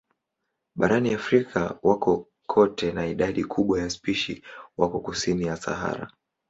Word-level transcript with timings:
Barani 0.75 1.13
Afrika 1.15 1.79
wako 1.83 2.27
kote 2.47 2.91
na 2.91 3.05
idadi 3.07 3.43
kubwa 3.43 3.79
ya 3.81 3.89
spishi 3.89 4.43
wako 4.77 4.99
kusini 4.99 5.43
ya 5.45 5.55
Sahara. 5.57 6.11